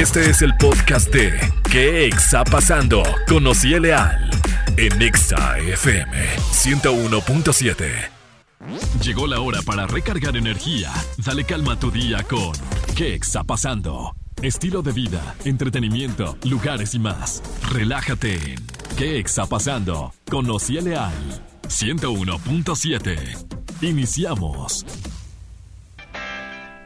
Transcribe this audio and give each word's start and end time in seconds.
Este 0.00 0.30
es 0.30 0.40
el 0.40 0.56
podcast 0.56 1.12
de 1.12 1.38
¿Qué 1.70 2.06
está 2.06 2.42
pasando? 2.42 3.02
con 3.28 3.46
en 3.46 5.02
Exa 5.02 5.58
FM 5.58 6.36
101.7. 6.38 8.08
Llegó 9.02 9.26
la 9.26 9.40
hora 9.40 9.60
para 9.60 9.86
recargar 9.86 10.38
energía. 10.38 10.90
Dale 11.18 11.44
calma 11.44 11.74
a 11.74 11.78
tu 11.78 11.90
día 11.90 12.22
con 12.22 12.52
¿Qué 12.96 13.14
está 13.14 13.44
pasando? 13.44 14.16
Estilo 14.40 14.80
de 14.80 14.92
vida, 14.92 15.34
entretenimiento, 15.44 16.38
lugares 16.44 16.94
y 16.94 16.98
más. 16.98 17.42
Relájate 17.70 18.36
en 18.36 18.66
¿Qué 18.96 19.20
está 19.20 19.44
pasando? 19.44 20.14
con 20.30 20.48
Ociel 20.48 20.86
Leal 20.86 21.12
101.7. 21.68 23.82
Iniciamos. 23.82 24.86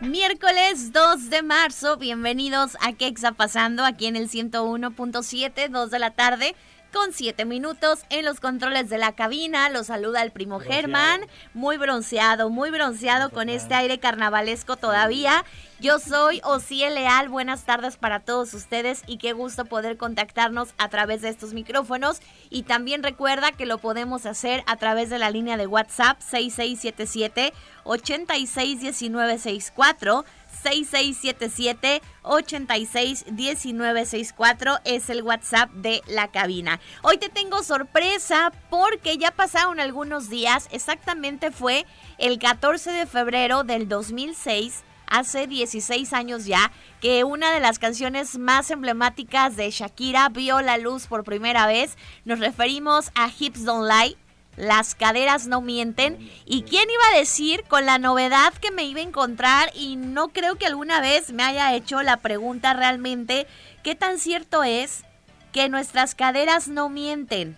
Miércoles 0.05 0.93
2 0.93 1.31
de 1.31 1.43
marzo, 1.43 1.97
bienvenidos 1.97 2.77
a 2.83 2.93
¿Qué 2.93 3.09
está 3.09 3.33
pasando? 3.33 3.87
Aquí 3.87 4.05
en 4.05 4.17
el 4.17 4.29
101.7, 4.29 5.71
2 5.71 5.91
de 5.91 5.99
la 5.99 6.11
tarde 6.11 6.55
con 6.93 7.13
7 7.13 7.47
minutos 7.47 8.05
en 8.11 8.27
los 8.27 8.39
controles 8.39 8.91
de 8.91 8.99
la 8.99 9.13
cabina. 9.13 9.71
Los 9.71 9.87
saluda 9.87 10.23
el 10.23 10.31
primo 10.31 10.61
Germán, 10.61 11.23
muy 11.55 11.79
bronceado, 11.79 12.51
muy 12.51 12.71
bronceado 12.71 13.31
con 13.31 13.49
este 13.49 13.75
aire 13.75 13.99
carnavalesco 13.99 14.77
todavía. 14.77 15.45
Yo 15.85 15.99
soy 15.99 16.41
Ociel 16.45 16.95
Leal, 16.95 17.29
buenas 17.29 17.65
tardes 17.65 17.99
para 17.99 18.21
todos 18.21 18.55
ustedes 18.55 19.03
y 19.07 19.19
qué 19.19 19.35
gusto 19.35 19.67
poder 19.67 19.99
contactarnos 19.99 20.73
a 20.79 20.89
través 20.89 21.21
de 21.21 21.29
estos 21.29 21.53
micrófonos. 21.53 22.23
Y 22.49 22.63
también 22.63 23.03
recuerda 23.03 23.53
que 23.53 23.67
lo 23.67 23.77
podemos 23.77 24.25
hacer 24.25 24.65
a 24.67 24.77
través 24.77 25.11
de 25.11 25.19
la 25.19 25.29
línea 25.29 25.59
de 25.59 25.67
WhatsApp 25.67 26.23
6677 26.23 27.53
861964 27.85 30.25
6677 30.63 32.01
861964 32.23 34.79
es 34.85 35.11
el 35.11 35.23
WhatsApp 35.23 35.71
de 35.73 36.01
la 36.07 36.29
cabina. 36.29 36.81
Hoy 37.03 37.19
te 37.19 37.29
tengo 37.29 37.63
sorpresa 37.63 38.53
porque 38.71 39.19
ya 39.19 39.33
pasaron 39.33 39.81
algunos 39.81 40.31
días, 40.31 40.67
exactamente 40.73 41.51
fue 41.51 41.85
el 42.17 42.39
14 42.39 42.91
de 42.91 43.05
febrero 43.05 43.65
del 43.65 43.87
2006 43.87 44.83
hace 45.07 45.47
16 45.47 46.13
años 46.13 46.47
ya 46.47 46.73
que 47.01 47.25
una 47.25 47.53
de 47.53 47.61
las 47.61 47.79
canciones 47.79 48.39
más 48.39 48.71
emblemáticas 48.71 49.57
de 49.57 49.71
Shakira 49.71 50.29
vio 50.29 50.61
la 50.63 50.79
luz 50.79 51.07
por 51.07 51.25
primera 51.25 51.67
vez. 51.67 51.97
Nos 52.25 52.39
referimos 52.41 53.11
a 53.15 53.29
Hips 53.29 53.65
Don't 53.65 53.89
Lie. 53.89 54.17
Las 54.57 54.95
caderas 54.95 55.47
no 55.47 55.61
mienten. 55.61 56.19
¿Y 56.47 56.63
quién 56.63 56.89
iba 56.89 57.03
a 57.13 57.19
decir 57.19 57.65
con 57.69 57.87
la 57.87 57.99
novedad 57.99 58.53
que 58.55 58.71
me 58.71 58.85
iba 58.85 59.01
a 59.01 59.05
encontrar? 59.05 59.71
Y 59.75 59.97
no 59.97 60.29
creo 60.29 60.57
que 60.57 60.67
alguna 60.67 61.01
vez 61.01 61.33
me 61.33 61.43
haya 61.43 61.75
hecho 61.75 62.03
la 62.03 62.19
pregunta 62.19 62.73
realmente, 62.73 63.47
¿qué 63.83 63.95
tan 63.95 64.19
cierto 64.19 64.63
es 64.63 65.05
que 65.53 65.69
nuestras 65.69 66.15
caderas 66.15 66.69
no 66.69 66.89
mienten? 66.89 67.57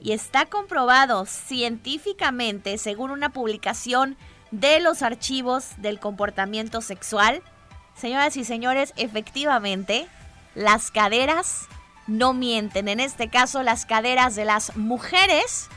Y 0.00 0.12
está 0.12 0.46
comprobado 0.46 1.26
científicamente, 1.26 2.78
según 2.78 3.10
una 3.10 3.30
publicación 3.30 4.16
de 4.52 4.78
los 4.78 5.02
archivos 5.02 5.70
del 5.78 5.98
comportamiento 5.98 6.80
sexual. 6.80 7.42
Señoras 7.96 8.36
y 8.36 8.44
señores, 8.44 8.92
efectivamente, 8.96 10.06
las 10.54 10.92
caderas 10.92 11.66
no 12.06 12.34
mienten. 12.34 12.88
En 12.88 13.00
este 13.00 13.28
caso, 13.28 13.62
las 13.62 13.86
caderas 13.86 14.36
de 14.36 14.44
las 14.44 14.76
mujeres 14.76 15.68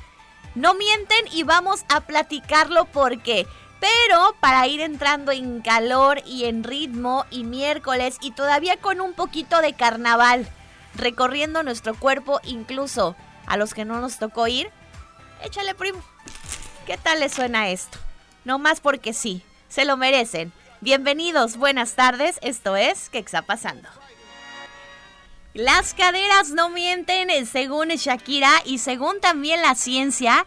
no 0.54 0.74
mienten 0.76 1.26
y 1.32 1.44
vamos 1.44 1.84
a 1.90 2.02
platicarlo 2.02 2.86
porque... 2.86 3.48
Pero 3.78 4.36
para 4.40 4.66
ir 4.68 4.80
entrando 4.80 5.32
en 5.32 5.62
calor 5.62 6.22
y 6.26 6.46
en 6.46 6.64
ritmo 6.64 7.26
y 7.30 7.44
miércoles 7.44 8.18
y 8.22 8.32
todavía 8.32 8.78
con 8.78 9.00
un 9.02 9.14
poquito 9.14 9.62
de 9.62 9.74
carnaval 9.74 10.48
recorriendo 10.96 11.62
nuestro 11.62 11.94
cuerpo 11.94 12.40
incluso 12.46 13.16
a 13.46 13.58
los 13.58 13.74
que 13.74 13.86
no 13.86 14.00
nos 14.00 14.18
tocó 14.18 14.48
ir, 14.48 14.72
échale 15.44 15.76
primo. 15.76 16.02
¿Qué 16.88 16.98
tal 16.98 17.20
le 17.20 17.30
suena 17.30 17.68
esto? 17.68 18.00
No 18.46 18.60
más 18.60 18.80
porque 18.80 19.12
sí, 19.12 19.42
se 19.70 19.86
lo 19.86 19.98
merecen. 19.98 20.54
Bienvenidos, 20.80 21.58
buenas 21.58 21.96
tardes, 21.96 22.38
esto 22.44 22.76
es 22.76 23.10
¿Qué 23.10 23.18
está 23.18 23.42
pasando? 23.42 23.90
Las 25.56 25.96
caderas 25.96 26.52
no 26.52 26.70
mienten, 26.70 27.32
eh, 27.32 27.46
según 27.48 27.88
Shakira 27.88 28.52
y 28.64 28.78
según 28.78 29.20
también 29.20 29.64
la 29.64 29.74
ciencia. 29.74 30.46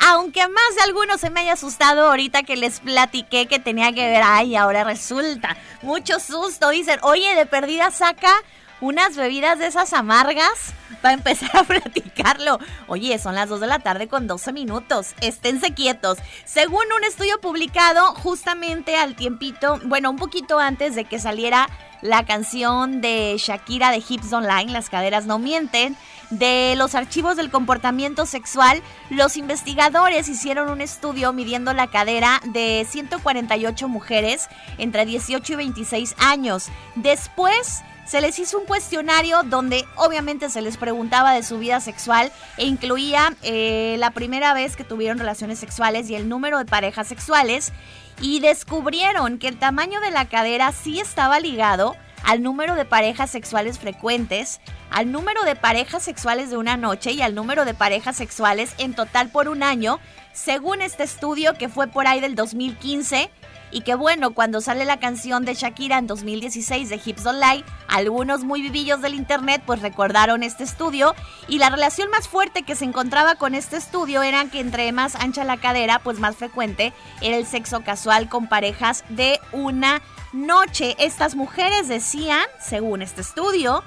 Aunque 0.00 0.46
más 0.46 0.76
de 0.76 0.82
algunos 0.82 1.20
se 1.22 1.30
me 1.30 1.40
haya 1.40 1.54
asustado 1.54 2.08
ahorita 2.08 2.42
que 2.42 2.56
les 2.56 2.80
platiqué 2.80 3.46
que 3.46 3.58
tenía 3.58 3.92
que 3.92 4.08
ver, 4.08 4.22
ay, 4.24 4.54
ahora 4.54 4.84
resulta. 4.84 5.56
Mucho 5.80 6.20
susto, 6.20 6.68
dicen, 6.68 6.98
oye, 7.02 7.34
de 7.34 7.46
perdida 7.46 7.90
saca 7.92 8.34
unas 8.82 9.16
bebidas 9.16 9.58
de 9.60 9.68
esas 9.68 9.92
amargas 9.94 10.74
para 11.00 11.14
empezar 11.14 11.56
a 11.56 11.64
platicarlo. 11.64 12.58
Oye, 12.88 13.18
son 13.18 13.34
las 13.34 13.48
2 13.48 13.60
de 13.60 13.66
la 13.68 13.78
tarde 13.78 14.08
con 14.08 14.26
12 14.26 14.52
minutos. 14.52 15.14
Esténse 15.20 15.72
quietos. 15.72 16.18
Según 16.44 16.84
un 16.94 17.04
estudio 17.04 17.40
publicado 17.40 18.14
justamente 18.16 18.96
al 18.96 19.14
tiempito, 19.14 19.80
bueno, 19.84 20.10
un 20.10 20.16
poquito 20.16 20.58
antes 20.58 20.94
de 20.94 21.04
que 21.04 21.18
saliera 21.18 21.68
la 22.02 22.26
canción 22.26 23.00
de 23.00 23.36
Shakira 23.38 23.92
de 23.92 24.02
Hips 24.06 24.32
Online, 24.32 24.72
Las 24.72 24.90
caderas 24.90 25.24
no 25.24 25.38
mienten, 25.38 25.96
de 26.32 26.74
los 26.76 26.94
archivos 26.94 27.36
del 27.36 27.50
comportamiento 27.50 28.24
sexual, 28.24 28.82
los 29.10 29.36
investigadores 29.36 30.28
hicieron 30.28 30.70
un 30.70 30.80
estudio 30.80 31.32
midiendo 31.32 31.74
la 31.74 31.88
cadera 31.88 32.40
de 32.46 32.86
148 32.88 33.88
mujeres 33.88 34.48
entre 34.78 35.04
18 35.04 35.52
y 35.52 35.56
26 35.56 36.14
años. 36.18 36.68
Después 36.94 37.82
se 38.06 38.20
les 38.22 38.38
hizo 38.38 38.58
un 38.58 38.66
cuestionario 38.66 39.42
donde 39.44 39.84
obviamente 39.96 40.48
se 40.48 40.62
les 40.62 40.78
preguntaba 40.78 41.34
de 41.34 41.42
su 41.42 41.58
vida 41.58 41.80
sexual 41.80 42.32
e 42.56 42.64
incluía 42.64 43.34
eh, 43.42 43.96
la 43.98 44.10
primera 44.10 44.54
vez 44.54 44.74
que 44.74 44.84
tuvieron 44.84 45.18
relaciones 45.18 45.58
sexuales 45.58 46.08
y 46.08 46.14
el 46.14 46.28
número 46.28 46.58
de 46.58 46.64
parejas 46.64 47.08
sexuales 47.08 47.72
y 48.20 48.40
descubrieron 48.40 49.38
que 49.38 49.48
el 49.48 49.58
tamaño 49.58 50.00
de 50.00 50.10
la 50.10 50.28
cadera 50.28 50.72
sí 50.72 50.98
estaba 50.98 51.40
ligado 51.40 51.94
al 52.24 52.42
número 52.42 52.74
de 52.74 52.84
parejas 52.84 53.30
sexuales 53.30 53.78
frecuentes, 53.78 54.60
al 54.90 55.10
número 55.12 55.42
de 55.44 55.56
parejas 55.56 56.02
sexuales 56.02 56.50
de 56.50 56.56
una 56.56 56.76
noche 56.76 57.12
y 57.12 57.22
al 57.22 57.34
número 57.34 57.64
de 57.64 57.74
parejas 57.74 58.16
sexuales 58.16 58.74
en 58.78 58.94
total 58.94 59.28
por 59.30 59.48
un 59.48 59.62
año, 59.62 60.00
según 60.32 60.82
este 60.82 61.04
estudio 61.04 61.54
que 61.54 61.68
fue 61.68 61.86
por 61.86 62.06
ahí 62.06 62.20
del 62.20 62.34
2015 62.34 63.30
y 63.72 63.80
que 63.80 63.94
bueno, 63.94 64.34
cuando 64.34 64.60
sale 64.60 64.84
la 64.84 65.00
canción 65.00 65.44
de 65.44 65.54
Shakira 65.54 65.98
en 65.98 66.06
2016 66.06 66.90
de 66.90 67.00
Hips 67.02 67.24
Online, 67.24 67.64
algunos 67.88 68.44
muy 68.44 68.60
vivillos 68.60 69.00
del 69.00 69.14
internet 69.14 69.62
pues 69.64 69.80
recordaron 69.80 70.42
este 70.42 70.62
estudio 70.62 71.14
y 71.48 71.58
la 71.58 71.70
relación 71.70 72.10
más 72.10 72.28
fuerte 72.28 72.62
que 72.62 72.76
se 72.76 72.84
encontraba 72.84 73.36
con 73.36 73.54
este 73.54 73.78
estudio 73.78 74.22
era 74.22 74.44
que 74.44 74.60
entre 74.60 74.92
más 74.92 75.14
ancha 75.16 75.44
la 75.44 75.56
cadera, 75.56 76.00
pues 76.00 76.18
más 76.18 76.36
frecuente 76.36 76.92
era 77.22 77.36
el 77.36 77.46
sexo 77.46 77.82
casual 77.82 78.28
con 78.28 78.46
parejas 78.46 79.04
de 79.08 79.40
una 79.52 80.02
noche. 80.32 80.94
Estas 80.98 81.34
mujeres 81.34 81.88
decían, 81.88 82.44
según 82.60 83.00
este 83.00 83.22
estudio, 83.22 83.82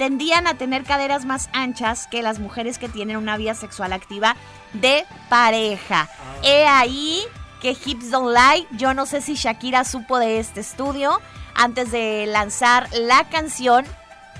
tendían 0.00 0.46
a 0.46 0.54
tener 0.54 0.84
caderas 0.84 1.26
más 1.26 1.50
anchas 1.52 2.06
que 2.06 2.22
las 2.22 2.38
mujeres 2.38 2.78
que 2.78 2.88
tienen 2.88 3.18
una 3.18 3.36
vida 3.36 3.52
sexual 3.54 3.92
activa 3.92 4.34
de 4.72 5.04
pareja. 5.28 6.08
He 6.42 6.64
ahí 6.64 7.20
que 7.60 7.76
Hips 7.84 8.10
Don't 8.10 8.34
Lie. 8.34 8.66
Yo 8.70 8.94
no 8.94 9.04
sé 9.04 9.20
si 9.20 9.34
Shakira 9.34 9.84
supo 9.84 10.18
de 10.18 10.40
este 10.40 10.60
estudio 10.60 11.20
antes 11.54 11.92
de 11.92 12.24
lanzar 12.26 12.88
la 12.94 13.28
canción, 13.28 13.84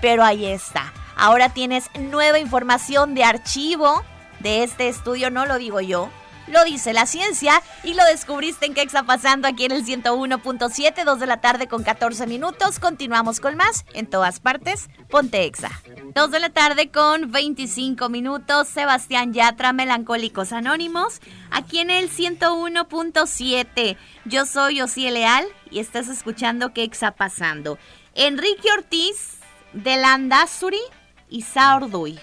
pero 0.00 0.25
ahí 0.25 0.47
está. 0.47 0.94
Ahora 1.15 1.50
tienes 1.50 1.91
nueva 1.94 2.38
información 2.38 3.15
de 3.15 3.25
archivo 3.25 4.03
de 4.38 4.62
este 4.62 4.88
estudio, 4.88 5.31
no 5.31 5.44
lo 5.44 5.59
digo 5.59 5.82
yo, 5.82 6.09
lo 6.50 6.65
dice 6.65 6.93
la 6.93 7.06
ciencia 7.06 7.62
y 7.83 7.94
lo 7.94 8.05
descubriste 8.05 8.66
en 8.66 8.75
qué 8.75 8.83
pasando 9.06 9.47
aquí 9.49 9.65
en 9.65 9.72
el 9.72 9.84
101.7, 9.84 11.05
2 11.05 11.21
de 11.21 11.27
la 11.27 11.41
tarde 11.41 11.69
con 11.69 11.83
14 11.83 12.27
minutos. 12.27 12.78
Continuamos 12.78 13.41
con 13.41 13.57
más 13.57 13.84
en 13.95 14.07
todas 14.07 14.41
partes. 14.41 14.89
Ponte 15.09 15.45
Exa. 15.45 15.71
2 16.15 16.30
de 16.30 16.41
la 16.41 16.51
tarde 16.51 16.91
con 16.91 17.30
25 17.30 18.09
minutos. 18.09 18.69
Sebastián 18.69 19.33
Yatra, 19.33 19.72
Melancólicos 19.72 20.53
Anónimos, 20.53 21.21
aquí 21.51 21.78
en 21.78 21.91
el 21.91 22.10
101.7. 22.10 23.97
Yo 24.25 24.47
soy 24.47 24.80
Osiel 24.80 25.15
Leal 25.15 25.47
y 25.71 25.78
estás 25.78 26.09
escuchando 26.09 26.72
qué 26.72 26.83
pasando. 27.16 27.78
Enrique 28.15 28.69
Ortiz 28.77 29.39
de 29.72 29.97
Landazuri 29.97 30.80
y 31.28 31.42
Sarduy. 31.42 32.19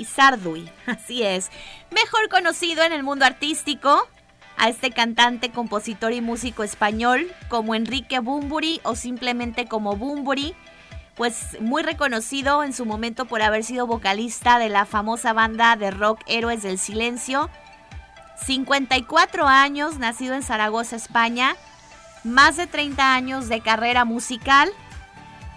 Y 0.00 0.06
Sarduy, 0.06 0.66
así 0.86 1.22
es. 1.22 1.50
Mejor 1.90 2.30
conocido 2.30 2.82
en 2.82 2.92
el 2.92 3.02
mundo 3.02 3.26
artístico, 3.26 4.08
a 4.56 4.68
este 4.70 4.90
cantante, 4.90 5.50
compositor 5.50 6.12
y 6.12 6.22
músico 6.22 6.62
español 6.62 7.30
como 7.48 7.74
Enrique 7.74 8.18
Bumburi 8.18 8.80
o 8.82 8.94
simplemente 8.94 9.66
como 9.66 9.96
Bumburi, 9.96 10.54
pues 11.16 11.58
muy 11.60 11.82
reconocido 11.82 12.64
en 12.64 12.72
su 12.72 12.86
momento 12.86 13.26
por 13.26 13.42
haber 13.42 13.62
sido 13.62 13.86
vocalista 13.86 14.58
de 14.58 14.70
la 14.70 14.86
famosa 14.86 15.34
banda 15.34 15.76
de 15.76 15.90
rock 15.90 16.20
Héroes 16.26 16.62
del 16.62 16.78
Silencio. 16.78 17.50
54 18.46 19.46
años, 19.48 19.98
nacido 19.98 20.34
en 20.34 20.42
Zaragoza, 20.42 20.96
España, 20.96 21.56
más 22.24 22.56
de 22.56 22.66
30 22.66 23.14
años 23.14 23.48
de 23.48 23.60
carrera 23.60 24.06
musical. 24.06 24.70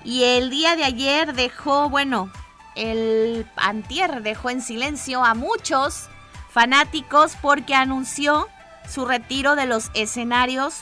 Y 0.04 0.24
el 0.24 0.50
día 0.50 0.76
de 0.76 0.84
ayer 0.84 1.34
dejó, 1.34 1.90
bueno, 1.90 2.30
el 2.76 3.46
antier 3.56 4.22
dejó 4.22 4.50
en 4.50 4.62
silencio 4.62 5.24
a 5.24 5.34
muchos 5.34 6.10
fanáticos 6.50 7.36
porque 7.42 7.76
anunció 7.76 8.48
su 8.88 9.06
retiro 9.06 9.56
de 9.56 9.66
los 9.66 9.90
escenarios 9.94 10.82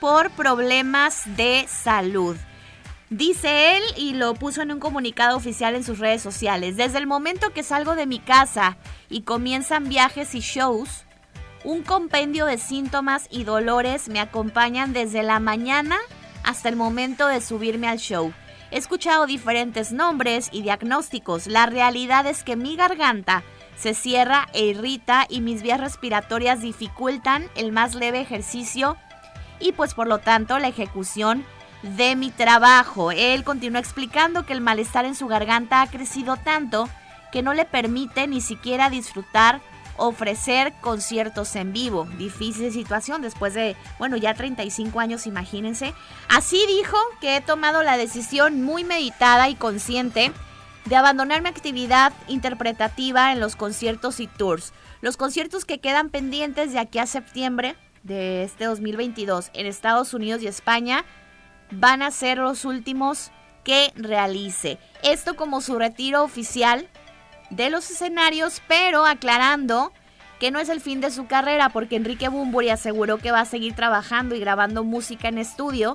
por 0.00 0.30
problemas 0.30 1.22
de 1.36 1.66
salud. 1.68 2.36
Dice 3.10 3.76
él 3.76 3.82
y 3.96 4.14
lo 4.14 4.34
puso 4.34 4.62
en 4.62 4.72
un 4.72 4.80
comunicado 4.80 5.36
oficial 5.36 5.74
en 5.74 5.84
sus 5.84 5.98
redes 5.98 6.22
sociales. 6.22 6.76
Desde 6.76 6.98
el 6.98 7.06
momento 7.06 7.52
que 7.52 7.62
salgo 7.62 7.94
de 7.94 8.06
mi 8.06 8.18
casa 8.18 8.76
y 9.08 9.22
comienzan 9.22 9.88
viajes 9.88 10.34
y 10.34 10.40
shows, 10.40 11.04
un 11.64 11.82
compendio 11.82 12.46
de 12.46 12.58
síntomas 12.58 13.26
y 13.30 13.44
dolores 13.44 14.08
me 14.08 14.20
acompañan 14.20 14.92
desde 14.92 15.22
la 15.22 15.38
mañana 15.38 15.96
hasta 16.42 16.68
el 16.68 16.76
momento 16.76 17.26
de 17.26 17.40
subirme 17.40 17.88
al 17.88 17.98
show. 17.98 18.32
He 18.74 18.78
escuchado 18.78 19.26
diferentes 19.26 19.92
nombres 19.92 20.48
y 20.50 20.62
diagnósticos. 20.62 21.46
La 21.46 21.66
realidad 21.66 22.26
es 22.26 22.42
que 22.42 22.56
mi 22.56 22.74
garganta 22.74 23.44
se 23.76 23.94
cierra 23.94 24.48
e 24.52 24.64
irrita 24.64 25.26
y 25.28 25.42
mis 25.42 25.62
vías 25.62 25.78
respiratorias 25.78 26.60
dificultan 26.60 27.46
el 27.54 27.70
más 27.70 27.94
leve 27.94 28.20
ejercicio 28.20 28.96
y 29.60 29.70
pues 29.70 29.94
por 29.94 30.08
lo 30.08 30.18
tanto 30.18 30.58
la 30.58 30.66
ejecución 30.66 31.44
de 31.84 32.16
mi 32.16 32.32
trabajo. 32.32 33.12
Él 33.12 33.44
continúa 33.44 33.78
explicando 33.78 34.44
que 34.44 34.54
el 34.54 34.60
malestar 34.60 35.04
en 35.04 35.14
su 35.14 35.28
garganta 35.28 35.80
ha 35.80 35.86
crecido 35.86 36.36
tanto 36.36 36.88
que 37.30 37.42
no 37.42 37.54
le 37.54 37.66
permite 37.66 38.26
ni 38.26 38.40
siquiera 38.40 38.90
disfrutar 38.90 39.60
ofrecer 39.96 40.72
conciertos 40.80 41.54
en 41.56 41.72
vivo. 41.72 42.06
Difícil 42.18 42.72
situación 42.72 43.22
después 43.22 43.54
de, 43.54 43.76
bueno, 43.98 44.16
ya 44.16 44.34
35 44.34 45.00
años, 45.00 45.26
imagínense. 45.26 45.94
Así 46.28 46.64
dijo 46.66 46.96
que 47.20 47.36
he 47.36 47.40
tomado 47.40 47.82
la 47.82 47.96
decisión 47.96 48.62
muy 48.62 48.84
meditada 48.84 49.48
y 49.48 49.54
consciente 49.54 50.32
de 50.84 50.96
abandonar 50.96 51.42
mi 51.42 51.48
actividad 51.48 52.12
interpretativa 52.28 53.32
en 53.32 53.40
los 53.40 53.56
conciertos 53.56 54.20
y 54.20 54.26
tours. 54.26 54.72
Los 55.00 55.16
conciertos 55.16 55.64
que 55.64 55.80
quedan 55.80 56.10
pendientes 56.10 56.72
de 56.72 56.78
aquí 56.78 56.98
a 56.98 57.06
septiembre 57.06 57.76
de 58.02 58.44
este 58.44 58.66
2022 58.66 59.50
en 59.54 59.66
Estados 59.66 60.14
Unidos 60.14 60.42
y 60.42 60.46
España 60.46 61.04
van 61.70 62.02
a 62.02 62.10
ser 62.10 62.38
los 62.38 62.64
últimos 62.64 63.30
que 63.64 63.92
realice. 63.96 64.78
Esto 65.02 65.36
como 65.36 65.60
su 65.60 65.78
retiro 65.78 66.22
oficial 66.22 66.88
de 67.50 67.70
los 67.70 67.90
escenarios, 67.90 68.62
pero 68.68 69.06
aclarando 69.06 69.92
que 70.40 70.50
no 70.50 70.58
es 70.58 70.68
el 70.68 70.80
fin 70.80 71.00
de 71.00 71.10
su 71.10 71.26
carrera 71.26 71.68
porque 71.68 71.96
Enrique 71.96 72.28
Bumburi 72.28 72.70
aseguró 72.70 73.18
que 73.18 73.30
va 73.30 73.40
a 73.40 73.44
seguir 73.46 73.74
trabajando 73.74 74.34
y 74.34 74.40
grabando 74.40 74.84
música 74.84 75.28
en 75.28 75.38
estudio 75.38 75.94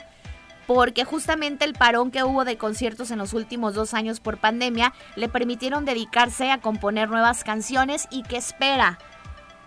porque 0.65 1.03
justamente 1.03 1.65
el 1.65 1.73
parón 1.73 2.11
que 2.11 2.23
hubo 2.23 2.45
de 2.45 2.57
conciertos 2.57 3.11
en 3.11 3.17
los 3.17 3.33
últimos 3.33 3.73
dos 3.73 3.93
años 3.93 4.19
por 4.19 4.37
pandemia 4.37 4.93
le 5.15 5.27
permitieron 5.27 5.83
dedicarse 5.83 6.51
a 6.51 6.61
componer 6.61 7.09
nuevas 7.09 7.43
canciones 7.43 8.07
y 8.11 8.23
que 8.23 8.37
espera 8.37 8.99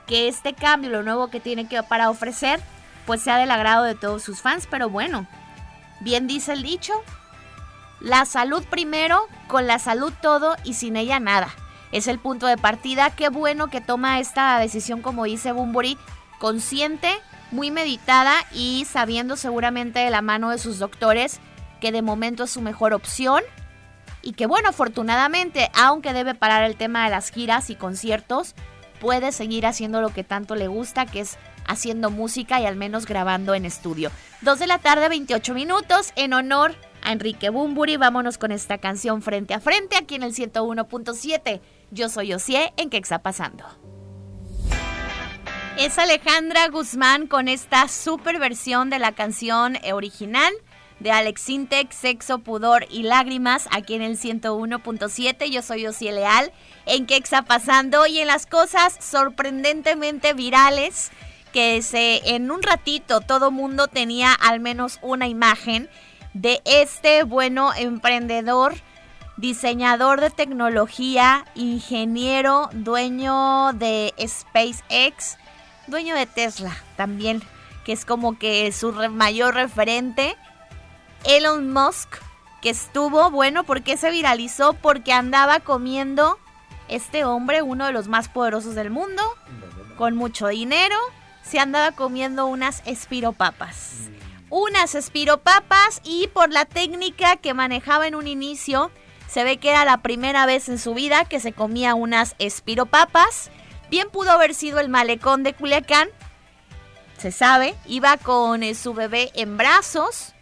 que 0.06 0.28
este 0.28 0.54
cambio, 0.54 0.90
lo 0.90 1.02
nuevo 1.02 1.28
que 1.28 1.40
tiene 1.40 1.68
que 1.68 1.82
para 1.82 2.08
ofrecer, 2.08 2.60
pues 3.04 3.20
sea 3.20 3.36
del 3.36 3.50
agrado 3.50 3.84
de 3.84 3.94
todos 3.94 4.22
sus 4.22 4.40
fans, 4.40 4.66
pero 4.70 4.88
bueno, 4.88 5.26
Bien 6.02 6.26
dice 6.26 6.54
el 6.54 6.64
dicho, 6.64 6.92
la 8.00 8.24
salud 8.24 8.64
primero, 8.68 9.28
con 9.46 9.68
la 9.68 9.78
salud 9.78 10.12
todo 10.20 10.56
y 10.64 10.74
sin 10.74 10.96
ella 10.96 11.20
nada. 11.20 11.54
Es 11.92 12.08
el 12.08 12.18
punto 12.18 12.46
de 12.46 12.56
partida. 12.56 13.10
Qué 13.10 13.28
bueno 13.28 13.68
que 13.68 13.80
toma 13.80 14.18
esta 14.18 14.58
decisión, 14.58 15.02
como 15.02 15.24
dice 15.24 15.52
Bumburi, 15.52 15.98
consciente, 16.38 17.10
muy 17.50 17.70
meditada 17.70 18.34
y 18.52 18.86
sabiendo 18.90 19.36
seguramente 19.36 20.00
de 20.00 20.10
la 20.10 20.22
mano 20.22 20.50
de 20.50 20.58
sus 20.58 20.78
doctores 20.78 21.38
que 21.80 21.92
de 21.92 22.00
momento 22.00 22.44
es 22.44 22.50
su 22.50 22.62
mejor 22.62 22.94
opción. 22.94 23.42
Y 24.22 24.32
que 24.32 24.46
bueno, 24.46 24.68
afortunadamente, 24.68 25.70
aunque 25.74 26.12
debe 26.12 26.34
parar 26.34 26.62
el 26.62 26.76
tema 26.76 27.04
de 27.04 27.10
las 27.10 27.30
giras 27.30 27.70
y 27.70 27.74
conciertos, 27.74 28.54
puede 29.00 29.32
seguir 29.32 29.66
haciendo 29.66 30.00
lo 30.00 30.10
que 30.10 30.22
tanto 30.22 30.54
le 30.54 30.68
gusta, 30.68 31.06
que 31.06 31.20
es 31.20 31.38
haciendo 31.66 32.10
música 32.10 32.60
y 32.60 32.66
al 32.66 32.76
menos 32.76 33.04
grabando 33.04 33.54
en 33.54 33.64
estudio. 33.64 34.12
Dos 34.40 34.60
de 34.60 34.68
la 34.68 34.78
tarde, 34.78 35.08
28 35.08 35.54
minutos, 35.54 36.12
en 36.14 36.34
honor 36.34 36.76
a 37.02 37.10
Enrique 37.10 37.50
Bumburi. 37.50 37.96
Vámonos 37.96 38.38
con 38.38 38.52
esta 38.52 38.78
canción 38.78 39.20
frente 39.20 39.54
a 39.54 39.60
frente 39.60 39.96
aquí 39.96 40.14
en 40.14 40.22
el 40.22 40.34
101.7. 40.34 41.60
Yo 41.94 42.08
soy 42.08 42.32
Osié, 42.32 42.72
¿en 42.78 42.88
qué 42.88 42.96
está 42.96 43.18
pasando? 43.18 43.66
Es 45.76 45.98
Alejandra 45.98 46.66
Guzmán 46.68 47.26
con 47.26 47.48
esta 47.48 47.86
super 47.86 48.38
versión 48.38 48.88
de 48.88 48.98
la 48.98 49.12
canción 49.12 49.76
original 49.92 50.54
de 51.00 51.10
Alex 51.10 51.42
Sintek, 51.42 51.92
Sexo, 51.92 52.38
Pudor 52.38 52.86
y 52.88 53.02
Lágrimas, 53.02 53.68
aquí 53.70 53.92
en 53.92 54.00
el 54.00 54.18
101.7. 54.18 55.50
Yo 55.50 55.60
soy 55.60 55.86
Osié 55.86 56.12
Leal. 56.12 56.50
¿En 56.86 57.04
qué 57.04 57.18
está 57.18 57.42
pasando? 57.42 58.06
Y 58.06 58.20
en 58.20 58.28
las 58.28 58.46
cosas 58.46 58.96
sorprendentemente 58.98 60.32
virales 60.32 61.10
que 61.52 61.82
se, 61.82 62.34
en 62.34 62.50
un 62.50 62.62
ratito 62.62 63.20
todo 63.20 63.50
mundo 63.50 63.88
tenía 63.88 64.32
al 64.32 64.60
menos 64.60 64.98
una 65.02 65.28
imagen 65.28 65.90
de 66.32 66.62
este 66.64 67.24
bueno 67.24 67.74
emprendedor, 67.76 68.76
diseñador 69.42 70.20
de 70.20 70.30
tecnología, 70.30 71.44
ingeniero, 71.56 72.70
dueño 72.72 73.72
de 73.72 74.14
SpaceX, 74.24 75.36
dueño 75.88 76.14
de 76.14 76.26
Tesla 76.26 76.72
también, 76.96 77.42
que 77.84 77.92
es 77.92 78.04
como 78.04 78.38
que 78.38 78.70
su 78.70 78.92
mayor 78.92 79.54
referente, 79.54 80.36
Elon 81.24 81.72
Musk, 81.72 82.18
que 82.62 82.70
estuvo, 82.70 83.32
bueno, 83.32 83.64
porque 83.64 83.96
se 83.96 84.12
viralizó? 84.12 84.74
Porque 84.74 85.12
andaba 85.12 85.58
comiendo 85.58 86.38
este 86.86 87.24
hombre, 87.24 87.62
uno 87.62 87.86
de 87.86 87.92
los 87.92 88.06
más 88.06 88.28
poderosos 88.28 88.76
del 88.76 88.90
mundo, 88.90 89.24
con 89.98 90.14
mucho 90.14 90.46
dinero, 90.46 90.96
se 91.42 91.58
andaba 91.58 91.90
comiendo 91.90 92.46
unas 92.46 92.80
espiropapas. 92.86 94.08
Unas 94.50 94.94
espiropapas 94.94 96.00
y 96.04 96.28
por 96.28 96.52
la 96.52 96.64
técnica 96.64 97.34
que 97.34 97.54
manejaba 97.54 98.06
en 98.06 98.14
un 98.14 98.28
inicio, 98.28 98.92
se 99.32 99.44
ve 99.44 99.56
que 99.56 99.70
era 99.70 99.86
la 99.86 100.02
primera 100.02 100.44
vez 100.44 100.68
en 100.68 100.78
su 100.78 100.92
vida 100.92 101.24
que 101.24 101.40
se 101.40 101.54
comía 101.54 101.94
unas 101.94 102.34
espiropapas. 102.38 103.50
Bien 103.88 104.10
pudo 104.10 104.30
haber 104.30 104.52
sido 104.52 104.78
el 104.78 104.90
malecón 104.90 105.42
de 105.42 105.54
Culiacán, 105.54 106.10
se 107.16 107.32
sabe, 107.32 107.74
iba 107.86 108.18
con 108.18 108.62
eh, 108.62 108.74
su 108.74 108.92
bebé 108.92 109.30
en 109.34 109.56
brazos, 109.56 110.34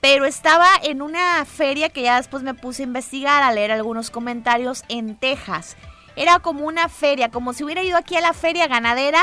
pero 0.00 0.24
estaba 0.24 0.68
en 0.82 1.02
una 1.02 1.44
feria 1.44 1.88
que 1.88 2.02
ya 2.02 2.16
después 2.16 2.42
me 2.42 2.54
puse 2.54 2.82
a 2.82 2.86
investigar, 2.86 3.44
a 3.44 3.52
leer 3.52 3.70
algunos 3.70 4.10
comentarios 4.10 4.82
en 4.88 5.14
Texas. 5.14 5.76
Era 6.16 6.40
como 6.40 6.66
una 6.66 6.88
feria, 6.88 7.30
como 7.30 7.52
si 7.52 7.62
hubiera 7.62 7.84
ido 7.84 7.96
aquí 7.96 8.16
a 8.16 8.20
la 8.20 8.32
feria 8.32 8.66
ganadera, 8.66 9.22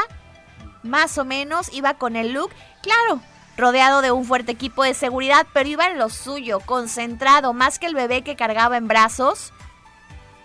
más 0.81 1.17
o 1.17 1.25
menos, 1.25 1.73
iba 1.73 1.95
con 1.95 2.15
el 2.15 2.31
look, 2.31 2.51
claro, 2.81 3.21
rodeado 3.57 4.01
de 4.01 4.11
un 4.11 4.25
fuerte 4.25 4.51
equipo 4.51 4.83
de 4.83 4.93
seguridad, 4.93 5.45
pero 5.53 5.69
iba 5.69 5.87
en 5.87 5.97
lo 5.97 6.09
suyo, 6.09 6.59
concentrado, 6.61 7.53
más 7.53 7.79
que 7.79 7.87
el 7.87 7.95
bebé 7.95 8.23
que 8.23 8.35
cargaba 8.35 8.77
en 8.77 8.87
brazos, 8.87 9.53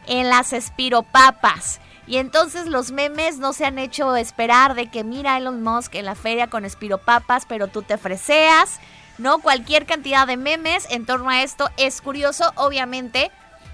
en 0.06 0.28
las 0.28 0.52
espiropapas. 0.52 1.80
Y 2.06 2.18
entonces 2.18 2.66
los 2.66 2.92
memes 2.92 3.38
no 3.38 3.52
se 3.52 3.64
han 3.64 3.78
hecho 3.78 4.14
esperar 4.14 4.74
de 4.74 4.88
que 4.88 5.02
mira 5.02 5.36
Elon 5.36 5.62
Musk 5.62 5.96
en 5.96 6.04
la 6.04 6.14
feria 6.14 6.48
con 6.48 6.64
espiropapas, 6.64 7.46
pero 7.46 7.66
tú 7.66 7.82
te 7.82 7.98
freseas, 7.98 8.78
¿no? 9.18 9.38
Cualquier 9.38 9.86
cantidad 9.86 10.26
de 10.26 10.36
memes 10.36 10.86
en 10.90 11.04
torno 11.04 11.30
a 11.30 11.42
esto 11.42 11.68
es 11.76 12.00
curioso, 12.00 12.52
obviamente 12.54 13.32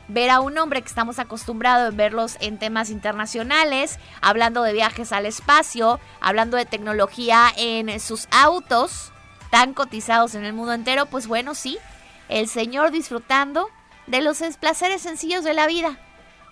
ver 0.08 0.30
a 0.30 0.40
un 0.40 0.58
hombre 0.58 0.82
que 0.82 0.88
estamos 0.88 1.18
acostumbrados 1.18 1.92
a 1.92 1.96
verlos 1.96 2.36
en 2.40 2.58
temas 2.58 2.90
internacionales, 2.90 3.98
hablando 4.20 4.62
de 4.62 4.72
viajes 4.72 5.12
al 5.12 5.26
espacio, 5.26 6.00
hablando 6.20 6.56
de 6.56 6.66
tecnología 6.66 7.46
en 7.56 8.00
sus 8.00 8.28
autos 8.30 9.11
tan 9.52 9.74
cotizados 9.74 10.34
en 10.34 10.44
el 10.44 10.54
mundo 10.54 10.72
entero, 10.72 11.04
pues 11.04 11.26
bueno, 11.26 11.54
sí, 11.54 11.76
el 12.30 12.48
señor 12.48 12.90
disfrutando 12.90 13.68
de 14.06 14.22
los 14.22 14.42
placeres 14.58 15.02
sencillos 15.02 15.44
de 15.44 15.52
la 15.52 15.66
vida, 15.66 15.98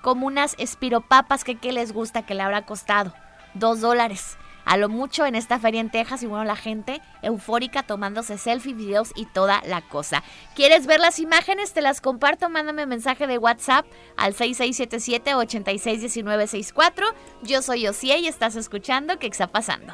como 0.02 0.26
unas 0.26 0.54
espiropapas 0.59 1.42
que 1.42 1.57
qué 1.57 1.73
les 1.73 1.95
gusta 1.95 2.26
que 2.26 2.35
le 2.35 2.42
habrá 2.42 2.66
costado, 2.66 3.14
dos 3.54 3.80
dólares 3.80 4.37
a 4.66 4.76
lo 4.76 4.90
mucho 4.90 5.25
en 5.26 5.35
esta 5.35 5.59
feria 5.59 5.80
en 5.80 5.90
Texas 5.90 6.23
y 6.23 6.26
bueno, 6.26 6.45
la 6.45 6.57
gente 6.57 7.00
eufórica 7.23 7.83
tomándose 7.83 8.38
selfie, 8.38 8.75
videos 8.75 9.11
y 9.16 9.26
toda 9.26 9.62
la 9.66 9.80
cosa. 9.80 10.23
¿Quieres 10.54 10.87
ver 10.87 11.00
las 11.00 11.19
imágenes? 11.19 11.73
Te 11.73 11.80
las 11.80 12.00
comparto, 12.00 12.49
mándame 12.50 12.87
mensaje 12.87 13.26
de 13.26 13.38
WhatsApp 13.38 13.85
al 14.16 14.33
6677-861964. 14.35 17.12
Yo 17.42 17.62
soy 17.62 17.88
Osie 17.88 18.19
y 18.19 18.28
estás 18.28 18.54
escuchando 18.54 19.19
¿Qué 19.19 19.26
está 19.26 19.49
pasando? 19.49 19.92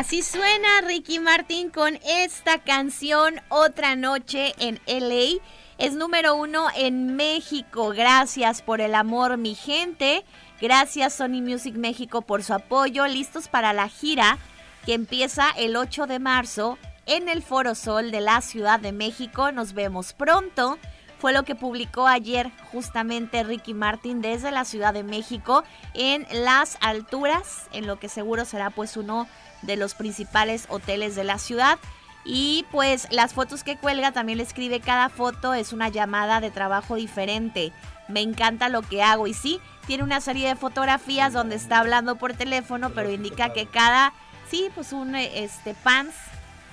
Así 0.00 0.22
suena 0.22 0.80
Ricky 0.80 1.18
Martin 1.18 1.68
con 1.68 1.98
esta 2.06 2.56
canción 2.56 3.34
Otra 3.50 3.96
Noche 3.96 4.54
en 4.58 4.80
LA. 4.86 5.42
Es 5.76 5.92
número 5.92 6.36
uno 6.36 6.68
en 6.74 7.16
México. 7.16 7.90
Gracias 7.90 8.62
por 8.62 8.80
el 8.80 8.94
amor, 8.94 9.36
mi 9.36 9.54
gente. 9.54 10.24
Gracias 10.58 11.12
Sony 11.12 11.42
Music 11.42 11.74
México 11.74 12.22
por 12.22 12.42
su 12.42 12.54
apoyo. 12.54 13.06
Listos 13.08 13.48
para 13.48 13.74
la 13.74 13.90
gira 13.90 14.38
que 14.86 14.94
empieza 14.94 15.50
el 15.58 15.76
8 15.76 16.06
de 16.06 16.18
marzo 16.18 16.78
en 17.04 17.28
el 17.28 17.42
Foro 17.42 17.74
Sol 17.74 18.10
de 18.10 18.22
la 18.22 18.40
Ciudad 18.40 18.80
de 18.80 18.92
México. 18.92 19.52
Nos 19.52 19.74
vemos 19.74 20.14
pronto. 20.14 20.78
Fue 21.20 21.34
lo 21.34 21.42
que 21.42 21.54
publicó 21.54 22.06
ayer 22.06 22.50
justamente 22.72 23.42
Ricky 23.42 23.74
Martin 23.74 24.22
desde 24.22 24.50
la 24.50 24.64
Ciudad 24.64 24.94
de 24.94 25.02
México 25.02 25.64
en 25.92 26.26
las 26.32 26.78
alturas, 26.80 27.68
en 27.72 27.86
lo 27.86 27.98
que 27.98 28.08
seguro 28.08 28.46
será 28.46 28.70
pues 28.70 28.96
uno 28.96 29.28
de 29.60 29.76
los 29.76 29.94
principales 29.94 30.64
hoteles 30.70 31.14
de 31.16 31.24
la 31.24 31.38
ciudad. 31.38 31.78
Y 32.24 32.64
pues 32.70 33.06
las 33.10 33.34
fotos 33.34 33.64
que 33.64 33.76
cuelga 33.76 34.12
también 34.12 34.38
le 34.38 34.44
escribe 34.44 34.80
cada 34.80 35.10
foto 35.10 35.52
es 35.52 35.74
una 35.74 35.90
llamada 35.90 36.40
de 36.40 36.50
trabajo 36.50 36.94
diferente. 36.94 37.72
Me 38.08 38.22
encanta 38.22 38.70
lo 38.70 38.80
que 38.80 39.02
hago 39.02 39.26
y 39.26 39.34
sí, 39.34 39.60
tiene 39.86 40.04
una 40.04 40.22
serie 40.22 40.48
de 40.48 40.56
fotografías 40.56 41.34
donde 41.34 41.56
está 41.56 41.80
hablando 41.80 42.16
por 42.16 42.32
teléfono, 42.32 42.90
pero 42.90 43.10
indica 43.10 43.52
que 43.52 43.66
cada 43.66 44.14
sí, 44.50 44.68
pues 44.74 44.94
un 44.94 45.14
este 45.14 45.74
pants 45.74 46.14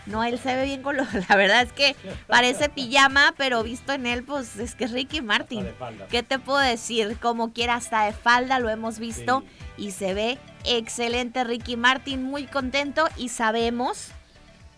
no, 0.07 0.23
él 0.23 0.39
se 0.39 0.55
ve 0.55 0.65
bien 0.65 0.81
con 0.81 0.97
lo, 0.97 1.03
la 1.29 1.35
verdad 1.35 1.61
es 1.61 1.73
que 1.73 1.95
parece 2.27 2.69
pijama, 2.69 3.33
pero 3.37 3.63
visto 3.63 3.93
en 3.93 4.05
él, 4.05 4.23
pues 4.23 4.57
es 4.57 4.75
que 4.75 4.85
es 4.85 4.91
Ricky 4.91 5.21
Martin. 5.21 5.67
¿Qué 6.09 6.23
te 6.23 6.39
puedo 6.39 6.59
decir? 6.59 7.17
Como 7.19 7.53
quiera, 7.53 7.75
hasta 7.75 8.05
de 8.05 8.13
falda 8.13 8.59
lo 8.59 8.69
hemos 8.69 8.99
visto 8.99 9.43
y 9.77 9.91
se 9.91 10.13
ve 10.13 10.37
excelente 10.63 11.43
Ricky 11.43 11.77
Martin, 11.77 12.23
muy 12.23 12.45
contento 12.45 13.07
y 13.17 13.29
sabemos 13.29 14.11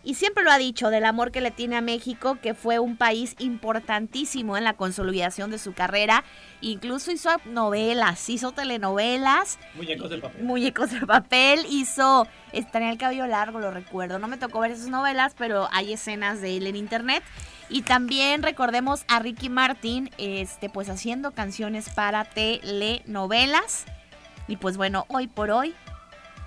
y 0.04 0.16
siempre 0.16 0.44
lo 0.44 0.52
ha 0.52 0.58
dicho 0.58 0.90
del 0.90 1.04
amor 1.06 1.32
que 1.32 1.42
le 1.42 1.52
tiene 1.52 1.76
a 1.76 1.82
México, 1.82 2.38
que 2.42 2.54
fue 2.54 2.80
un 2.80 2.96
país 2.96 3.36
importantísimo 3.38 4.56
en 4.56 4.64
la 4.64 4.74
consolidación 4.74 5.52
de 5.52 5.60
su 5.60 5.74
carrera. 5.74 6.24
Incluso 6.62 7.12
hizo 7.12 7.30
novelas, 7.46 8.30
hizo 8.30 8.54
telenovelas. 8.54 9.60
Muñecos 9.76 10.10
de 10.10 10.18
papel. 10.20 10.44
Muñecos 10.44 10.92
de 10.92 11.06
papel, 11.06 11.66
hizo... 11.70 12.28
Tenía 12.72 12.92
el 12.92 12.98
cabello 12.98 13.28
largo, 13.28 13.60
lo 13.60 13.72
recuerdo. 13.72 14.20
No 14.20 14.28
me 14.28 14.38
tocó 14.38 14.62
ver 14.62 14.72
esas 14.72 14.88
novelas, 14.88 15.36
pero 15.38 15.68
hay 15.72 15.94
escenas 15.94 16.42
de 16.42 16.58
él 16.58 16.68
en 16.68 16.78
internet. 16.78 17.24
Y 17.70 17.82
también 17.82 18.42
recordemos 18.42 19.04
a 19.08 19.20
Ricky 19.20 19.50
Martin, 19.50 20.10
este, 20.18 20.70
pues 20.70 20.90
haciendo 20.90 21.32
canciones 21.32 21.90
para 21.90 22.24
telenovelas. 22.24 23.86
Y 24.48 24.58
pues 24.58 24.78
bueno, 24.78 25.06
hoy 25.10 25.28
por 25.28 25.52
hoy, 25.52 25.76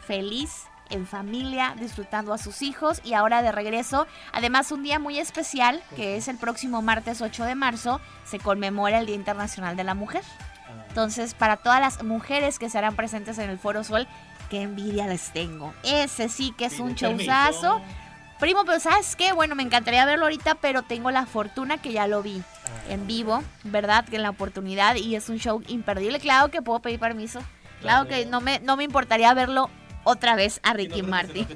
feliz 0.07 0.65
en 0.93 1.07
familia, 1.07 1.75
disfrutando 1.79 2.33
a 2.33 2.39
sus 2.39 2.63
hijos 2.63 3.01
y 3.05 3.15
ahora 3.15 3.43
de 3.43 3.51
regreso. 3.51 4.07
Además, 4.33 4.71
un 4.71 4.83
día 4.83 4.99
muy 4.99 5.19
especial, 5.19 5.83
que 5.97 6.17
es 6.17 6.29
el 6.29 6.37
próximo 6.37 6.83
martes 6.83 7.21
8 7.21 7.45
de 7.45 7.55
marzo, 7.55 8.01
se 8.25 8.39
conmemora 8.39 8.99
el 8.99 9.07
Día 9.07 9.17
Internacional 9.17 9.77
de 9.77 9.85
la 9.85 9.95
Mujer. 9.95 10.23
Entonces, 10.89 11.35
para 11.35 11.57
todas 11.57 11.81
las 11.81 12.03
mujeres 12.03 12.59
que 12.59 12.69
serán 12.69 12.95
presentes 12.95 13.39
en 13.39 13.51
el 13.51 13.59
Foro 13.59 13.83
Sol, 13.83 14.07
qué 14.51 14.63
envidia 14.63 15.07
les 15.07 15.33
tengo. 15.33 15.73
Ese 15.83 16.29
sí 16.29 16.55
que 16.57 16.67
es 16.67 16.79
un 16.79 16.95
showzazo. 16.95 17.81
Primo, 18.39 18.65
pero 18.65 18.81
¿sabes 18.81 19.17
qué? 19.17 19.33
Bueno, 19.33 19.55
me 19.55 19.63
encantaría 19.63 20.05
verlo 20.05 20.25
ahorita, 20.25 20.57
pero 20.57 20.83
tengo 20.83 21.11
la 21.11 21.27
fortuna 21.27 21.79
que 21.79 21.93
ya 21.93 22.07
lo 22.07 22.23
vi 22.23 22.43
ah. 22.43 22.93
en 22.93 23.07
vivo, 23.07 23.43
¿verdad? 23.63 24.05
Que 24.05 24.17
en 24.17 24.23
la 24.23 24.31
oportunidad 24.31 24.97
y 24.97 25.15
es 25.15 25.29
un 25.29 25.39
show 25.39 25.63
imperdible. 25.69 26.19
Claro 26.19 26.51
que 26.51 26.61
puedo 26.61 26.81
pedir 26.81 26.99
permiso. 26.99 27.41
Claro 27.81 28.09
que 28.09 28.27
no 28.27 28.41
me, 28.41 28.61
no 28.61 28.77
me 28.77 28.85
importaría 28.85 29.33
verlo 29.35 29.71
otra 30.05 30.37
vez 30.37 30.61
a 30.63 30.73
Ricky 30.73 31.03
Martin. 31.03 31.47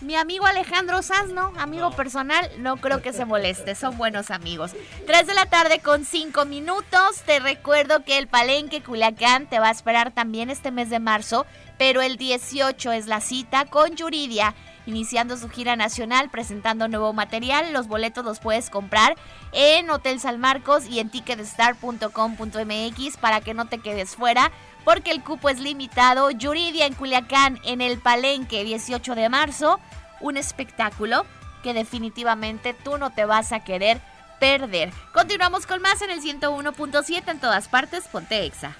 Mi 0.00 0.16
amigo 0.16 0.44
Alejandro 0.44 1.02
Sanz, 1.02 1.32
¿no? 1.32 1.54
Amigo 1.58 1.90
personal, 1.92 2.50
no 2.58 2.76
creo 2.76 3.00
que 3.00 3.14
se 3.14 3.24
moleste, 3.24 3.74
son 3.74 3.96
buenos 3.96 4.30
amigos. 4.30 4.72
3 5.06 5.26
de 5.26 5.32
la 5.32 5.46
tarde 5.46 5.78
con 5.78 6.04
5 6.04 6.44
minutos. 6.44 7.22
Te 7.24 7.40
recuerdo 7.40 8.04
que 8.04 8.18
el 8.18 8.28
Palenque 8.28 8.82
Culiacán 8.82 9.48
te 9.48 9.60
va 9.60 9.68
a 9.68 9.72
esperar 9.72 10.10
también 10.10 10.50
este 10.50 10.70
mes 10.70 10.90
de 10.90 10.98
marzo, 10.98 11.46
pero 11.78 12.02
el 12.02 12.18
18 12.18 12.92
es 12.92 13.06
la 13.06 13.22
cita 13.22 13.64
con 13.64 13.96
Yuridia 13.96 14.54
iniciando 14.86 15.36
su 15.36 15.48
gira 15.48 15.74
nacional, 15.76 16.30
presentando 16.30 16.88
nuevo 16.88 17.12
material. 17.12 17.72
Los 17.72 17.86
boletos 17.88 18.24
los 18.24 18.40
puedes 18.40 18.70
comprar 18.70 19.16
en 19.52 19.90
Hotel 19.90 20.18
San 20.20 20.40
Marcos 20.40 20.86
y 20.86 21.00
en 21.00 21.10
ticketstar.com.mx 21.10 23.16
para 23.18 23.40
que 23.40 23.54
no 23.54 23.66
te 23.66 23.78
quedes 23.78 24.16
fuera 24.16 24.50
porque 24.84 25.10
el 25.10 25.22
cupo 25.22 25.48
es 25.48 25.60
limitado. 25.60 26.30
Yuridia 26.30 26.86
en 26.86 26.94
Culiacán 26.94 27.58
en 27.64 27.80
el 27.80 27.98
Palenque 27.98 28.64
18 28.64 29.14
de 29.14 29.28
marzo, 29.28 29.80
un 30.20 30.36
espectáculo 30.36 31.26
que 31.62 31.74
definitivamente 31.74 32.74
tú 32.74 32.98
no 32.98 33.10
te 33.10 33.24
vas 33.24 33.52
a 33.52 33.64
querer 33.64 34.00
perder. 34.38 34.92
Continuamos 35.12 35.66
con 35.66 35.80
más 35.80 36.02
en 36.02 36.10
el 36.10 36.20
101.7 36.20 37.30
en 37.30 37.40
todas 37.40 37.68
partes, 37.68 38.04
ponte 38.08 38.44
exa. 38.44 38.76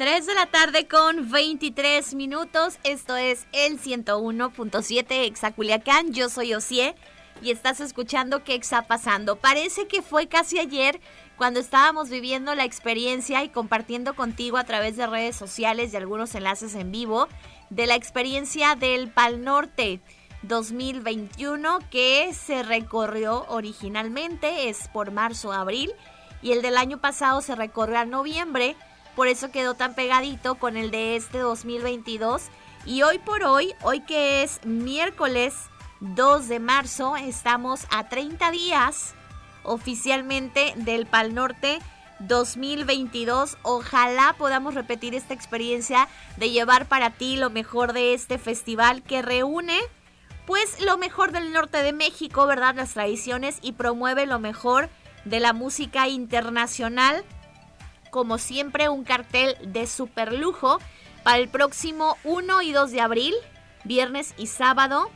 3 0.00 0.24
de 0.24 0.34
la 0.34 0.46
tarde 0.46 0.88
con 0.88 1.30
23 1.30 2.14
minutos. 2.14 2.78
Esto 2.84 3.18
es 3.18 3.46
el 3.52 3.78
101.7 3.78 5.26
Exa 5.26 5.50
Culiacán. 5.50 6.14
Yo 6.14 6.30
soy 6.30 6.54
Osié 6.54 6.94
y 7.42 7.50
estás 7.50 7.80
escuchando 7.80 8.44
qué 8.44 8.54
está 8.54 8.82
pasando. 8.82 9.36
Parece 9.36 9.86
que 9.86 10.02
fue 10.02 10.28
casi 10.28 10.58
ayer 10.58 11.00
cuando 11.36 11.60
estábamos 11.60 12.10
viviendo 12.10 12.54
la 12.54 12.64
experiencia 12.64 13.42
y 13.44 13.48
compartiendo 13.48 14.14
contigo 14.14 14.56
a 14.58 14.64
través 14.64 14.96
de 14.96 15.06
redes 15.06 15.36
sociales 15.36 15.92
y 15.92 15.96
algunos 15.96 16.34
enlaces 16.34 16.74
en 16.74 16.92
vivo 16.92 17.28
de 17.70 17.86
la 17.86 17.94
experiencia 17.94 18.74
del 18.74 19.08
Pal 19.08 19.42
Norte 19.42 20.00
2021 20.42 21.78
que 21.90 22.32
se 22.34 22.62
recorrió 22.62 23.46
originalmente, 23.48 24.68
es 24.68 24.88
por 24.88 25.12
marzo-abril, 25.12 25.92
y 26.42 26.52
el 26.52 26.62
del 26.62 26.76
año 26.76 26.98
pasado 26.98 27.40
se 27.40 27.54
recorrió 27.54 27.98
a 27.98 28.04
noviembre, 28.04 28.76
por 29.14 29.28
eso 29.28 29.50
quedó 29.50 29.74
tan 29.74 29.94
pegadito 29.94 30.54
con 30.54 30.76
el 30.76 30.90
de 30.90 31.16
este 31.16 31.38
2022. 31.38 32.44
Y 32.86 33.02
hoy 33.02 33.18
por 33.18 33.44
hoy, 33.44 33.74
hoy 33.82 34.00
que 34.00 34.42
es 34.42 34.64
miércoles 34.64 35.54
2 36.00 36.48
de 36.48 36.60
marzo, 36.60 37.14
estamos 37.16 37.86
a 37.90 38.08
30 38.08 38.50
días 38.50 39.14
oficialmente 39.64 40.72
del 40.76 41.04
Pal 41.04 41.34
Norte 41.34 41.78
2022. 42.20 43.58
Ojalá 43.62 44.34
podamos 44.38 44.74
repetir 44.74 45.14
esta 45.14 45.34
experiencia 45.34 46.08
de 46.38 46.50
llevar 46.50 46.86
para 46.86 47.10
ti 47.10 47.36
lo 47.36 47.50
mejor 47.50 47.92
de 47.92 48.14
este 48.14 48.38
festival 48.38 49.02
que 49.02 49.20
reúne 49.20 49.78
pues 50.46 50.80
lo 50.80 50.96
mejor 50.96 51.32
del 51.32 51.52
norte 51.52 51.82
de 51.82 51.92
México, 51.92 52.46
¿verdad? 52.46 52.74
Las 52.74 52.94
tradiciones 52.94 53.58
y 53.60 53.72
promueve 53.72 54.24
lo 54.24 54.38
mejor 54.38 54.88
de 55.26 55.38
la 55.38 55.52
música 55.52 56.08
internacional. 56.08 57.24
Como 58.10 58.38
siempre, 58.38 58.88
un 58.88 59.04
cartel 59.04 59.54
de 59.64 59.86
super 59.86 60.32
lujo 60.32 60.78
para 61.22 61.36
el 61.36 61.48
próximo 61.48 62.16
1 62.24 62.62
y 62.62 62.72
2 62.72 62.90
de 62.90 63.00
abril, 63.02 63.34
viernes 63.84 64.34
y 64.38 64.46
sábado. 64.46 65.10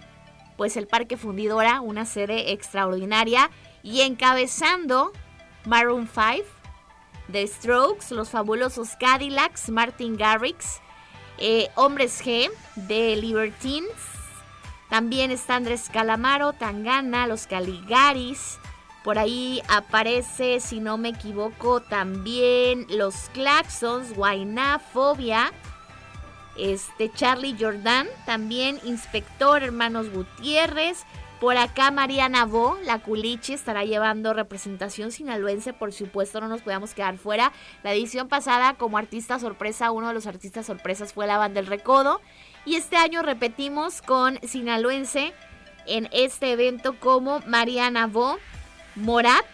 Pues 0.57 0.77
el 0.77 0.87
Parque 0.87 1.17
Fundidora, 1.17 1.81
una 1.81 2.07
sede 2.07 2.53
extraordinaria 2.53 3.51
y 3.83 4.03
encabezando 4.03 5.13
Maroon 5.65 6.09
5, 6.13 6.47
The 7.31 7.47
Strokes, 7.47 8.11
Los 8.11 8.31
Fabulosos 8.31 8.91
Cadillacs, 8.99 9.71
Martin 9.71 10.17
Garrix, 10.17 10.81
eh, 11.39 11.69
Hombres 11.75 12.23
G, 12.25 12.51
The 12.87 13.17
Libertines. 13.17 13.91
También 14.91 15.31
está 15.31 15.57
Andrés 15.57 15.89
Calamaro, 15.93 16.53
Tangana, 16.53 17.27
Los 17.27 17.47
Caligaris. 17.47 18.59
Por 19.03 19.19
ahí 19.19 19.61
aparece, 19.69 20.61
si 20.61 20.81
no 20.81 20.97
me 20.99 21.11
equivoco, 21.11 21.81
también 21.81 22.87
Los 22.89 23.29
Claxons, 23.35 24.15
Guainá, 24.15 24.79
Fobia. 24.79 25.53
Este, 26.57 27.11
Charlie 27.13 27.57
Jordan, 27.59 28.07
también 28.27 28.79
Inspector 28.85 29.63
Hermanos 29.63 30.11
Gutiérrez, 30.11 31.05
por 31.41 31.57
acá 31.59 31.91
Mariana 31.91 32.47
Bo, 32.47 32.79
la 32.85 33.01
culichi, 33.01 33.53
estará 33.53 33.85
llevando 33.85 34.33
representación 34.33 35.13
sinaloense, 35.13 35.73
por 35.73 35.93
supuesto 35.93 36.41
no 36.41 36.49
nos 36.49 36.63
podíamos 36.63 36.95
quedar 36.95 37.19
fuera. 37.19 37.53
La 37.83 37.93
edición 37.93 38.29
pasada 38.29 38.75
como 38.75 38.97
artista 38.97 39.39
sorpresa, 39.39 39.91
uno 39.91 40.09
de 40.09 40.15
los 40.15 40.27
artistas 40.27 40.65
sorpresas 40.65 41.13
fue 41.13 41.27
la 41.27 41.37
banda 41.37 41.61
del 41.61 41.67
Recodo. 41.67 42.21
Y 42.65 42.77
este 42.77 42.97
año 42.97 43.21
repetimos 43.21 44.01
con 44.01 44.39
sinaloense 44.43 45.35
en 45.87 46.09
este 46.13 46.53
evento 46.53 46.99
como 46.99 47.41
Mariana 47.41 48.07
Bo, 48.07 48.39
Morat, 48.95 49.45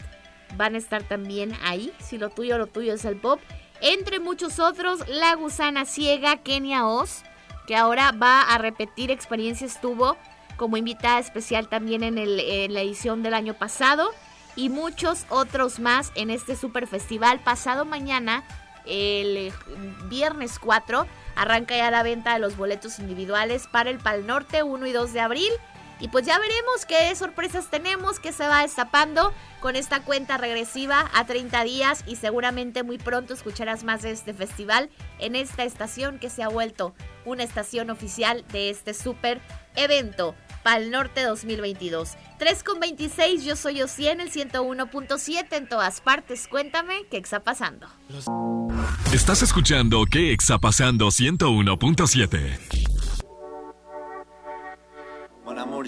van 0.56 0.74
a 0.74 0.78
estar 0.78 1.02
también 1.02 1.56
ahí, 1.62 1.92
si 1.98 2.18
lo 2.18 2.30
tuyo, 2.30 2.58
lo 2.58 2.66
tuyo 2.66 2.94
es 2.94 3.04
el 3.04 3.16
pop. 3.16 3.40
Entre 3.80 4.20
muchos 4.20 4.58
otros, 4.58 5.06
La 5.08 5.34
Gusana 5.34 5.84
Ciega, 5.86 6.36
Kenia 6.36 6.86
Oz, 6.86 7.22
que 7.66 7.76
ahora 7.76 8.12
va 8.12 8.42
a 8.42 8.58
repetir 8.58 9.10
experiencia 9.10 9.66
estuvo 9.66 10.16
como 10.56 10.76
invitada 10.76 11.18
especial 11.18 11.68
también 11.68 12.02
en, 12.02 12.16
la 12.16 12.80
edición 12.82 13.22
del 13.22 13.32
año 13.32 13.54
pasado 13.54 14.10
y 14.56 14.68
muchos 14.68 15.24
otros 15.30 15.80
más 15.80 16.12
en 16.14 16.28
este 16.28 16.54
super 16.54 16.86
festival. 16.86 17.40
Pasado 17.40 17.86
mañana, 17.86 18.44
el 18.84 19.36
eh, 19.36 19.52
viernes 20.10 20.58
4, 20.58 21.06
arranca 21.34 21.74
ya 21.74 21.90
la 21.90 22.02
venta 22.02 22.34
de 22.34 22.40
los 22.40 22.58
boletos 22.58 22.98
individuales 22.98 23.68
para 23.68 23.88
el 23.88 23.96
Pal 23.96 24.26
Norte 24.26 24.62
1 24.62 24.86
y 24.86 24.92
2 24.92 25.14
de 25.14 25.20
abril. 25.20 25.52
Y 26.00 26.08
pues 26.08 26.24
ya 26.26 26.38
veremos 26.38 26.86
qué 26.86 27.14
sorpresas 27.14 27.70
tenemos, 27.70 28.18
qué 28.18 28.32
se 28.32 28.48
va 28.48 28.62
destapando 28.62 29.32
con 29.60 29.76
esta 29.76 30.02
cuenta 30.02 30.38
regresiva 30.38 31.10
a 31.12 31.26
30 31.26 31.62
días 31.64 32.04
y 32.06 32.16
seguramente 32.16 32.82
muy 32.82 32.98
pronto 32.98 33.34
escucharás 33.34 33.84
más 33.84 34.02
de 34.02 34.10
este 34.10 34.32
festival 34.32 34.90
en 35.18 35.36
esta 35.36 35.64
estación 35.64 36.18
que 36.18 36.30
se 36.30 36.42
ha 36.42 36.48
vuelto 36.48 36.94
una 37.26 37.42
estación 37.42 37.90
oficial 37.90 38.44
de 38.50 38.70
este 38.70 38.94
super 38.94 39.40
evento. 39.76 40.34
Pal 40.62 40.90
Norte 40.90 41.22
2022. 41.22 42.16
3 42.38 42.64
con 42.64 42.80
26, 42.80 43.44
yo 43.44 43.56
soy 43.56 43.82
Osi 43.82 44.08
en 44.08 44.20
el 44.20 44.30
101.7 44.30 45.46
en 45.52 45.68
todas 45.68 46.00
partes. 46.00 46.48
Cuéntame 46.48 47.04
qué 47.10 47.18
está 47.18 47.40
pasando. 47.40 47.86
Estás 49.12 49.42
escuchando 49.42 50.04
qué 50.10 50.32
está 50.32 50.58
pasando 50.58 51.08
101.7. 51.08 52.89